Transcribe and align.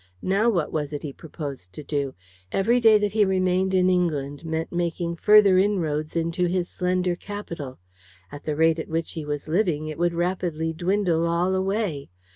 Now 0.23 0.49
what 0.49 0.71
was 0.71 0.93
it 0.93 1.03
he 1.03 1.13
proposed 1.13 1.73
to 1.73 1.83
do? 1.83 2.15
Every 2.51 2.79
day 2.79 2.97
that 2.97 3.11
he 3.11 3.23
remained 3.23 3.75
in 3.75 3.87
England 3.87 4.43
meant 4.43 4.71
making 4.71 5.17
further 5.17 5.59
inroads 5.59 6.15
into 6.15 6.47
his 6.47 6.67
slender 6.69 7.15
capital. 7.15 7.77
At 8.31 8.45
the 8.45 8.55
rate 8.55 8.79
at 8.79 8.87
which 8.89 9.11
he 9.11 9.25
was 9.25 9.47
living, 9.47 9.85
it 9.89 9.99
would 9.99 10.15
rapidly 10.15 10.73
dwindle 10.73 11.27
all 11.27 11.53
away. 11.53 12.09